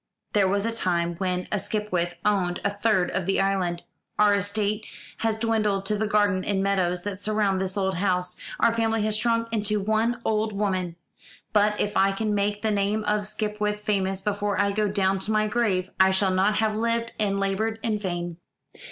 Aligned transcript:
There 0.33 0.47
was 0.47 0.65
a 0.65 0.73
time 0.73 1.13
when 1.17 1.47
a 1.51 1.59
Skipwith 1.59 2.15
owned 2.25 2.59
a 2.65 2.71
third 2.71 3.11
of 3.11 3.27
the 3.27 3.39
island. 3.39 3.83
Our 4.17 4.33
estate 4.33 4.83
has 5.17 5.37
dwindled 5.37 5.85
to 5.85 5.95
the 5.95 6.07
garden 6.07 6.43
and 6.43 6.63
meadows 6.63 7.03
that 7.03 7.21
surround 7.21 7.61
this 7.61 7.77
old 7.77 7.97
house; 7.97 8.35
our 8.59 8.73
family 8.73 9.03
has 9.03 9.15
shrunk 9.15 9.49
into 9.53 9.79
one 9.79 10.19
old 10.25 10.53
woman; 10.53 10.95
but 11.53 11.79
if 11.79 11.95
I 11.95 12.13
can 12.13 12.33
make 12.33 12.63
the 12.63 12.71
name 12.71 13.03
of 13.03 13.27
Skipwith 13.27 13.81
famous 13.81 14.21
before 14.21 14.59
I 14.59 14.71
go 14.71 14.87
down 14.87 15.19
to 15.19 15.31
my 15.31 15.45
grave, 15.45 15.91
I 15.99 16.09
shall 16.09 16.31
not 16.31 16.55
have 16.55 16.75
lived 16.75 17.11
and 17.19 17.39
laboured 17.39 17.77
in 17.83 17.99
vain." 17.99 18.37